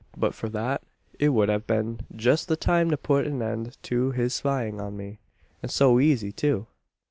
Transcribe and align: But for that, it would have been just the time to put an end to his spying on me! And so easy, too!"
But 0.17 0.33
for 0.33 0.49
that, 0.49 0.81
it 1.19 1.29
would 1.29 1.47
have 1.49 1.67
been 1.67 1.99
just 2.15 2.47
the 2.47 2.55
time 2.55 2.89
to 2.89 2.97
put 2.97 3.27
an 3.27 3.39
end 3.43 3.77
to 3.83 4.09
his 4.09 4.33
spying 4.33 4.81
on 4.81 4.97
me! 4.97 5.19
And 5.61 5.69
so 5.71 5.99
easy, 5.99 6.31
too!" 6.31 6.65